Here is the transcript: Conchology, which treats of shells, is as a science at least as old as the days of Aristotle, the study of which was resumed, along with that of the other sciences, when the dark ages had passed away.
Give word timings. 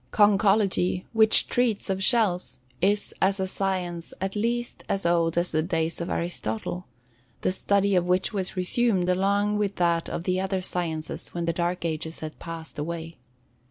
Conchology, 0.11 1.05
which 1.13 1.45
treats 1.47 1.87
of 1.87 2.03
shells, 2.03 2.57
is 2.81 3.13
as 3.21 3.39
a 3.39 3.45
science 3.45 4.15
at 4.19 4.35
least 4.35 4.81
as 4.89 5.05
old 5.05 5.37
as 5.37 5.51
the 5.51 5.61
days 5.61 6.01
of 6.01 6.09
Aristotle, 6.09 6.87
the 7.41 7.51
study 7.51 7.93
of 7.95 8.07
which 8.07 8.33
was 8.33 8.57
resumed, 8.57 9.07
along 9.09 9.59
with 9.59 9.75
that 9.75 10.09
of 10.09 10.23
the 10.23 10.41
other 10.41 10.59
sciences, 10.63 11.27
when 11.35 11.45
the 11.45 11.53
dark 11.53 11.85
ages 11.85 12.21
had 12.21 12.39
passed 12.39 12.79
away. 12.79 13.19